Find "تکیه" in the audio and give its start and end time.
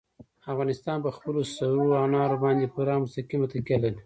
3.53-3.77